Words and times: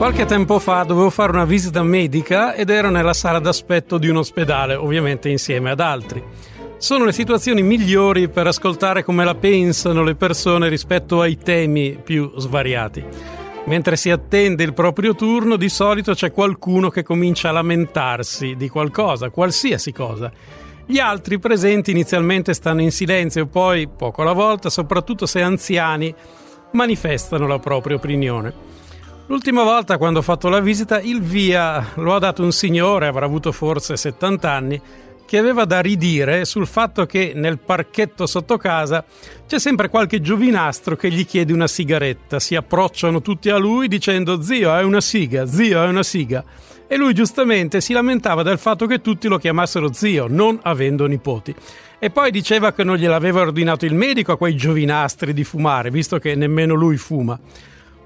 Qualche 0.00 0.24
tempo 0.24 0.58
fa 0.58 0.82
dovevo 0.84 1.10
fare 1.10 1.30
una 1.30 1.44
visita 1.44 1.82
medica 1.82 2.54
ed 2.54 2.70
ero 2.70 2.88
nella 2.88 3.12
sala 3.12 3.38
d'aspetto 3.38 3.98
di 3.98 4.08
un 4.08 4.16
ospedale, 4.16 4.74
ovviamente 4.74 5.28
insieme 5.28 5.68
ad 5.68 5.78
altri. 5.78 6.24
Sono 6.78 7.04
le 7.04 7.12
situazioni 7.12 7.60
migliori 7.60 8.30
per 8.30 8.46
ascoltare 8.46 9.04
come 9.04 9.26
la 9.26 9.34
pensano 9.34 10.02
le 10.02 10.14
persone 10.14 10.70
rispetto 10.70 11.20
ai 11.20 11.36
temi 11.36 11.98
più 12.02 12.32
svariati. 12.38 13.04
Mentre 13.66 13.96
si 13.96 14.10
attende 14.10 14.64
il 14.64 14.72
proprio 14.72 15.14
turno, 15.14 15.56
di 15.56 15.68
solito 15.68 16.14
c'è 16.14 16.32
qualcuno 16.32 16.88
che 16.88 17.02
comincia 17.02 17.50
a 17.50 17.52
lamentarsi 17.52 18.56
di 18.56 18.70
qualcosa, 18.70 19.28
qualsiasi 19.28 19.92
cosa. 19.92 20.32
Gli 20.86 20.98
altri 20.98 21.38
presenti 21.38 21.90
inizialmente 21.90 22.54
stanno 22.54 22.80
in 22.80 22.90
silenzio, 22.90 23.44
poi, 23.44 23.86
poco 23.86 24.22
alla 24.22 24.32
volta, 24.32 24.70
soprattutto 24.70 25.26
se 25.26 25.42
anziani, 25.42 26.12
manifestano 26.72 27.46
la 27.46 27.58
propria 27.58 27.96
opinione. 27.96 28.79
L'ultima 29.30 29.62
volta 29.62 29.96
quando 29.96 30.18
ho 30.18 30.22
fatto 30.22 30.48
la 30.48 30.58
visita 30.58 31.00
il 31.00 31.22
via 31.22 31.92
lo 31.94 32.16
ha 32.16 32.18
dato 32.18 32.42
un 32.42 32.50
signore, 32.50 33.06
avrà 33.06 33.26
avuto 33.26 33.52
forse 33.52 33.96
70 33.96 34.50
anni, 34.50 34.80
che 35.24 35.38
aveva 35.38 35.64
da 35.66 35.78
ridire 35.78 36.44
sul 36.44 36.66
fatto 36.66 37.06
che 37.06 37.30
nel 37.36 37.60
parchetto 37.60 38.26
sotto 38.26 38.56
casa 38.56 39.04
c'è 39.46 39.60
sempre 39.60 39.88
qualche 39.88 40.20
giovinastro 40.20 40.96
che 40.96 41.12
gli 41.12 41.24
chiede 41.24 41.52
una 41.52 41.68
sigaretta. 41.68 42.40
Si 42.40 42.56
approcciano 42.56 43.22
tutti 43.22 43.50
a 43.50 43.56
lui 43.56 43.86
dicendo 43.86 44.42
zio 44.42 44.74
è 44.74 44.82
una 44.82 45.00
siga, 45.00 45.46
zio 45.46 45.80
è 45.80 45.86
una 45.86 46.02
siga. 46.02 46.44
E 46.88 46.96
lui 46.96 47.14
giustamente 47.14 47.80
si 47.80 47.92
lamentava 47.92 48.42
del 48.42 48.58
fatto 48.58 48.86
che 48.86 49.00
tutti 49.00 49.28
lo 49.28 49.38
chiamassero 49.38 49.92
zio, 49.92 50.26
non 50.28 50.58
avendo 50.60 51.06
nipoti. 51.06 51.54
E 52.00 52.10
poi 52.10 52.32
diceva 52.32 52.72
che 52.72 52.82
non 52.82 52.96
gliel'aveva 52.96 53.42
ordinato 53.42 53.84
il 53.84 53.94
medico 53.94 54.32
a 54.32 54.36
quei 54.36 54.56
giovinastri 54.56 55.32
di 55.32 55.44
fumare, 55.44 55.92
visto 55.92 56.18
che 56.18 56.34
nemmeno 56.34 56.74
lui 56.74 56.96
fuma. 56.96 57.38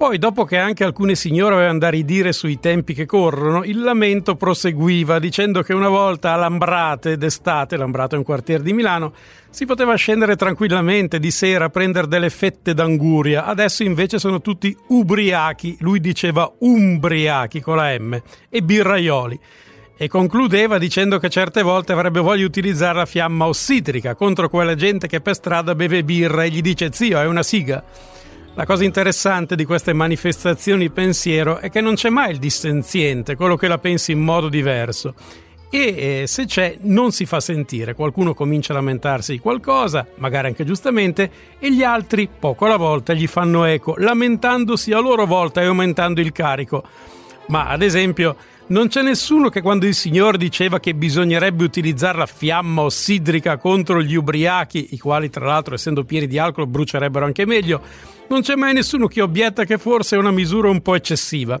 Poi, 0.00 0.16
dopo 0.16 0.46
che 0.46 0.56
anche 0.56 0.82
alcune 0.82 1.14
signore 1.14 1.56
avevano 1.56 1.80
da 1.80 1.90
ridire 1.90 2.32
sui 2.32 2.58
tempi 2.58 2.94
che 2.94 3.04
corrono, 3.04 3.64
il 3.64 3.82
lamento 3.82 4.34
proseguiva 4.34 5.18
dicendo 5.18 5.60
che 5.60 5.74
una 5.74 5.90
volta 5.90 6.32
a 6.32 6.36
Lambrate 6.36 7.18
d'estate, 7.18 7.76
Lambrate 7.76 8.14
è 8.14 8.18
un 8.18 8.24
quartiere 8.24 8.62
di 8.62 8.72
Milano, 8.72 9.12
si 9.50 9.66
poteva 9.66 9.94
scendere 9.96 10.36
tranquillamente 10.36 11.18
di 11.18 11.30
sera 11.30 11.66
a 11.66 11.68
prendere 11.68 12.08
delle 12.08 12.30
fette 12.30 12.72
d'anguria, 12.72 13.44
adesso 13.44 13.82
invece 13.82 14.18
sono 14.18 14.40
tutti 14.40 14.74
ubriachi, 14.88 15.76
lui 15.80 16.00
diceva 16.00 16.50
umbriachi 16.60 17.60
con 17.60 17.76
la 17.76 17.94
M, 17.98 18.18
e 18.48 18.62
birraioli. 18.62 19.38
E 19.98 20.08
concludeva 20.08 20.78
dicendo 20.78 21.18
che 21.18 21.28
certe 21.28 21.60
volte 21.60 21.92
avrebbe 21.92 22.20
voglia 22.20 22.38
di 22.38 22.44
utilizzare 22.44 22.96
la 22.96 23.04
fiamma 23.04 23.46
ossidrica 23.46 24.14
contro 24.14 24.48
quella 24.48 24.74
gente 24.74 25.06
che 25.06 25.20
per 25.20 25.34
strada 25.34 25.74
beve 25.74 26.02
birra 26.04 26.44
e 26.44 26.48
gli 26.48 26.62
dice 26.62 26.88
zio 26.90 27.20
è 27.20 27.26
una 27.26 27.42
siga. 27.42 27.84
La 28.54 28.66
cosa 28.66 28.84
interessante 28.84 29.54
di 29.54 29.64
queste 29.64 29.92
manifestazioni 29.92 30.90
pensiero 30.90 31.58
è 31.58 31.70
che 31.70 31.80
non 31.80 31.94
c'è 31.94 32.10
mai 32.10 32.32
il 32.32 32.38
dissenziente, 32.38 33.36
quello 33.36 33.56
che 33.56 33.68
la 33.68 33.78
pensi 33.78 34.10
in 34.10 34.20
modo 34.20 34.48
diverso. 34.48 35.14
E 35.70 36.22
eh, 36.22 36.26
se 36.26 36.46
c'è, 36.46 36.76
non 36.80 37.12
si 37.12 37.26
fa 37.26 37.38
sentire. 37.38 37.94
Qualcuno 37.94 38.34
comincia 38.34 38.72
a 38.72 38.76
lamentarsi 38.76 39.32
di 39.32 39.38
qualcosa, 39.38 40.04
magari 40.16 40.48
anche 40.48 40.64
giustamente, 40.64 41.30
e 41.60 41.72
gli 41.72 41.84
altri, 41.84 42.28
poco 42.28 42.66
alla 42.66 42.76
volta, 42.76 43.14
gli 43.14 43.28
fanno 43.28 43.64
eco, 43.64 43.94
lamentandosi 43.96 44.92
a 44.92 44.98
loro 44.98 45.26
volta 45.26 45.60
e 45.60 45.66
aumentando 45.66 46.20
il 46.20 46.32
carico. 46.32 46.82
Ma 47.46 47.68
ad 47.68 47.82
esempio, 47.82 48.36
non 48.70 48.88
c'è 48.88 49.02
nessuno 49.02 49.48
che 49.48 49.62
quando 49.62 49.86
il 49.86 49.94
Signore 49.94 50.38
diceva 50.38 50.78
che 50.78 50.94
bisognerebbe 50.94 51.64
utilizzare 51.64 52.18
la 52.18 52.26
fiamma 52.26 52.82
ossidrica 52.82 53.56
contro 53.56 54.00
gli 54.00 54.14
ubriachi, 54.14 54.88
i 54.90 54.98
quali 54.98 55.28
tra 55.28 55.44
l'altro 55.44 55.74
essendo 55.74 56.04
pieni 56.04 56.28
di 56.28 56.38
alcol 56.38 56.68
brucierebbero 56.68 57.24
anche 57.24 57.46
meglio, 57.46 57.80
non 58.28 58.42
c'è 58.42 58.54
mai 58.54 58.72
nessuno 58.72 59.08
che 59.08 59.22
obietta 59.22 59.64
che 59.64 59.76
forse 59.76 60.14
è 60.14 60.18
una 60.18 60.30
misura 60.30 60.68
un 60.68 60.82
po' 60.82 60.94
eccessiva. 60.94 61.60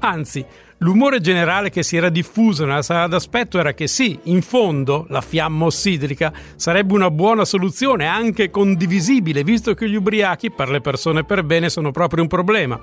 Anzi, 0.00 0.44
l'umore 0.78 1.20
generale 1.20 1.70
che 1.70 1.82
si 1.82 1.96
era 1.96 2.10
diffuso 2.10 2.66
nella 2.66 2.82
sala 2.82 3.06
d'aspetto 3.06 3.58
era 3.58 3.72
che 3.72 3.86
sì, 3.86 4.18
in 4.24 4.42
fondo 4.42 5.06
la 5.08 5.22
fiamma 5.22 5.64
ossidrica 5.64 6.30
sarebbe 6.56 6.92
una 6.92 7.10
buona 7.10 7.46
soluzione, 7.46 8.06
anche 8.06 8.50
condivisibile, 8.50 9.44
visto 9.44 9.72
che 9.72 9.88
gli 9.88 9.96
ubriachi 9.96 10.50
per 10.50 10.68
le 10.68 10.82
persone 10.82 11.24
per 11.24 11.42
bene 11.42 11.70
sono 11.70 11.90
proprio 11.90 12.22
un 12.22 12.28
problema. 12.28 12.78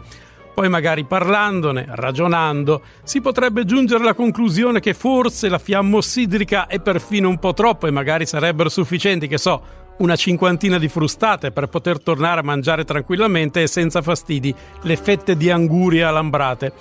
Poi 0.57 0.69
magari 0.69 1.03
parlandone, 1.03 1.85
ragionando, 1.87 2.81
si 3.03 3.21
potrebbe 3.21 3.63
giungere 3.63 4.01
alla 4.01 4.15
conclusione 4.15 4.79
che 4.79 4.95
forse 4.95 5.49
la 5.49 5.59
fiamma 5.59 5.97
ossidrica 5.97 6.65
è 6.65 6.79
perfino 6.79 7.29
un 7.29 7.37
po' 7.37 7.53
troppo 7.53 7.85
e 7.85 7.91
magari 7.91 8.25
sarebbero 8.25 8.67
sufficienti, 8.67 9.27
che 9.27 9.37
so, 9.37 9.61
una 9.97 10.15
cinquantina 10.15 10.79
di 10.79 10.87
frustate 10.87 11.51
per 11.51 11.67
poter 11.67 12.01
tornare 12.01 12.39
a 12.39 12.43
mangiare 12.43 12.85
tranquillamente 12.85 13.61
e 13.61 13.67
senza 13.67 14.01
fastidi 14.01 14.51
le 14.81 14.95
fette 14.95 15.37
di 15.37 15.51
anguria 15.51 16.07
alambrate. 16.07 16.73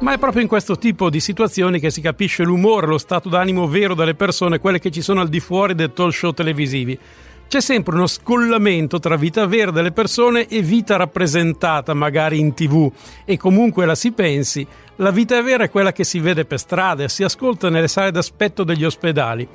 Ma 0.00 0.14
è 0.14 0.18
proprio 0.18 0.42
in 0.42 0.48
questo 0.48 0.76
tipo 0.76 1.08
di 1.08 1.20
situazioni 1.20 1.78
che 1.78 1.92
si 1.92 2.00
capisce 2.00 2.42
l'umore, 2.42 2.88
lo 2.88 2.98
stato 2.98 3.28
d'animo 3.28 3.68
vero 3.68 3.94
delle 3.94 4.16
persone, 4.16 4.58
quelle 4.58 4.80
che 4.80 4.90
ci 4.90 5.00
sono 5.00 5.20
al 5.20 5.28
di 5.28 5.38
fuori 5.38 5.76
dei 5.76 5.92
talk 5.92 6.12
show 6.12 6.32
televisivi. 6.32 6.98
C'è 7.52 7.60
sempre 7.60 7.96
uno 7.96 8.06
scollamento 8.06 8.98
tra 8.98 9.14
vita 9.16 9.44
vera 9.44 9.70
delle 9.70 9.92
persone 9.92 10.46
e 10.48 10.62
vita 10.62 10.96
rappresentata 10.96 11.92
magari 11.92 12.38
in 12.38 12.54
tv 12.54 12.90
e 13.26 13.36
comunque 13.36 13.84
la 13.84 13.94
si 13.94 14.12
pensi, 14.12 14.66
la 14.96 15.10
vita 15.10 15.42
vera 15.42 15.64
è 15.64 15.68
quella 15.68 15.92
che 15.92 16.02
si 16.02 16.18
vede 16.18 16.46
per 16.46 16.58
strada 16.58 17.04
e 17.04 17.10
si 17.10 17.24
ascolta 17.24 17.68
nelle 17.68 17.88
sale 17.88 18.10
d'aspetto 18.10 18.64
degli 18.64 18.86
ospedali 18.86 19.46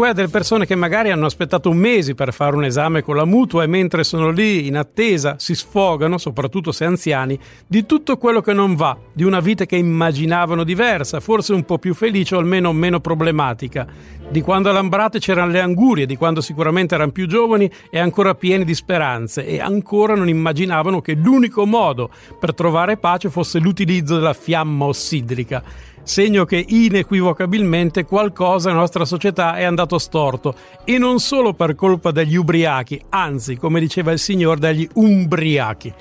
quella 0.00 0.14
delle 0.14 0.28
persone 0.28 0.64
che 0.64 0.74
magari 0.76 1.10
hanno 1.10 1.26
aspettato 1.26 1.70
mesi 1.74 2.14
per 2.14 2.32
fare 2.32 2.56
un 2.56 2.64
esame 2.64 3.02
con 3.02 3.16
la 3.16 3.26
mutua 3.26 3.64
e 3.64 3.66
mentre 3.66 4.02
sono 4.02 4.30
lì 4.30 4.66
in 4.66 4.78
attesa 4.78 5.34
si 5.38 5.54
sfogano, 5.54 6.16
soprattutto 6.16 6.72
se 6.72 6.86
anziani, 6.86 7.38
di 7.66 7.84
tutto 7.84 8.16
quello 8.16 8.40
che 8.40 8.54
non 8.54 8.76
va, 8.76 8.96
di 9.12 9.24
una 9.24 9.40
vita 9.40 9.66
che 9.66 9.76
immaginavano 9.76 10.64
diversa, 10.64 11.20
forse 11.20 11.52
un 11.52 11.64
po' 11.64 11.76
più 11.76 11.92
felice 11.92 12.34
o 12.34 12.38
almeno 12.38 12.72
meno 12.72 13.00
problematica, 13.00 13.86
di 14.30 14.40
quando 14.40 14.70
a 14.70 14.72
Lambrate 14.72 15.18
c'erano 15.18 15.50
le 15.50 15.60
angurie, 15.60 16.06
di 16.06 16.16
quando 16.16 16.40
sicuramente 16.40 16.94
erano 16.94 17.12
più 17.12 17.26
giovani 17.26 17.70
e 17.90 17.98
ancora 17.98 18.34
pieni 18.34 18.64
di 18.64 18.74
speranze 18.74 19.44
e 19.44 19.60
ancora 19.60 20.14
non 20.14 20.30
immaginavano 20.30 21.02
che 21.02 21.12
l'unico 21.12 21.66
modo 21.66 22.08
per 22.38 22.54
trovare 22.54 22.96
pace 22.96 23.28
fosse 23.28 23.58
l'utilizzo 23.58 24.14
della 24.14 24.32
fiamma 24.32 24.86
ossidrica 24.86 25.62
segno 26.02 26.44
che 26.44 26.64
inequivocabilmente 26.66 28.04
qualcosa 28.04 28.68
nella 28.68 28.80
nostra 28.80 29.04
società 29.04 29.56
è 29.56 29.64
andato 29.64 29.98
storto 29.98 30.54
e 30.84 30.98
non 30.98 31.18
solo 31.18 31.52
per 31.52 31.74
colpa 31.74 32.10
degli 32.10 32.36
ubriachi, 32.36 33.00
anzi, 33.10 33.56
come 33.56 33.80
diceva 33.80 34.12
il 34.12 34.18
signor, 34.18 34.58
degli 34.58 34.88
umbriachi. 34.94 35.92